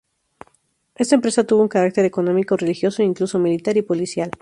[0.95, 4.31] Esta empresa tuvo un carácter económico, religioso e incluso militar y policial.